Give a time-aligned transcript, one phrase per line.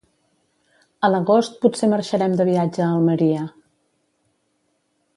[1.07, 3.47] A l'agost potser marxarem de viatge a Almeria.